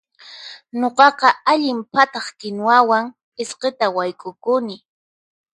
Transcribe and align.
Nuqaqa 0.79 1.29
allin 1.51 1.79
phataq 1.91 2.27
kinuwawan 2.39 3.03
p'isqita 3.35 3.85
wayk'ukuni. 3.95 4.75